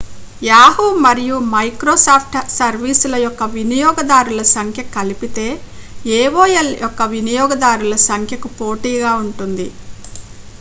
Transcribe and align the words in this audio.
yahoo 0.41 0.85
మరియు 1.03 1.35
microsoft 1.49 2.29
సర్వీస్ల 2.53 3.15
యొక్క 3.23 3.43
వినియోగదారుల 3.53 4.41
సంఖ్య 4.53 4.85
కలిపితే 4.95 5.45
aol 6.17 6.49
యొక్క 6.81 7.01
వినియోగదారుల 7.13 7.95
సంఖ్యకు 8.09 8.51
పోటీగా 8.59 9.13
ఉంటుంది 9.23 9.69